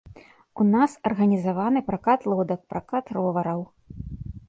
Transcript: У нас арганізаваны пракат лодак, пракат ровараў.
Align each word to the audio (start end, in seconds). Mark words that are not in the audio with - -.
У 0.63 0.65
нас 0.75 0.95
арганізаваны 1.09 1.79
пракат 1.91 2.27
лодак, 2.35 2.61
пракат 2.75 3.05
ровараў. 3.19 3.61